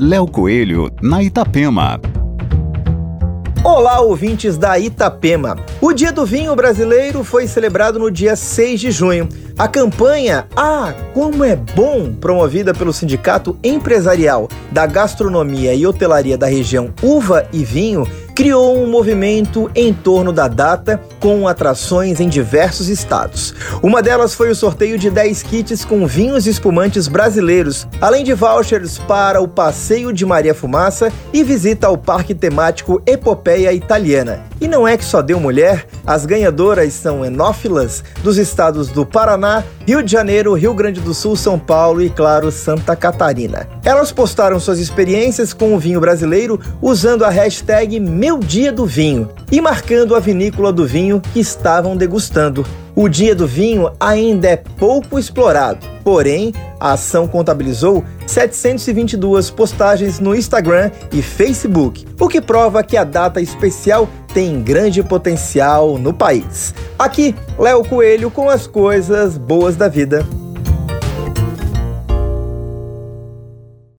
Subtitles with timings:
[0.00, 2.00] Léo Coelho, na Itapema.
[3.64, 5.56] Olá, ouvintes da Itapema.
[5.80, 9.28] O Dia do Vinho Brasileiro foi celebrado no dia 6 de junho.
[9.58, 16.46] A campanha Ah, como é bom, promovida pelo Sindicato Empresarial da Gastronomia e Hotelaria da
[16.46, 18.06] região Uva e Vinho,
[18.38, 23.52] criou um movimento em torno da data com atrações em diversos estados.
[23.82, 28.96] Uma delas foi o sorteio de 10 kits com vinhos espumantes brasileiros, além de vouchers
[28.96, 34.44] para o Passeio de Maria Fumaça e visita ao Parque Temático Epopeia Italiana.
[34.60, 39.64] E não é que só deu mulher, as ganhadoras são enófilas dos estados do Paraná,
[39.88, 43.66] Rio de Janeiro, Rio Grande do Sul, São Paulo e, claro, Santa Catarina.
[43.82, 49.30] Elas postaram suas experiências com o vinho brasileiro usando a hashtag Meu Dia do Vinho
[49.50, 52.66] e marcando a vinícola do vinho que estavam degustando.
[53.00, 60.34] O Dia do Vinho ainda é pouco explorado, porém, a ação contabilizou 722 postagens no
[60.34, 66.74] Instagram e Facebook, o que prova que a data especial tem grande potencial no país.
[66.98, 70.26] Aqui, Léo Coelho com as coisas boas da vida.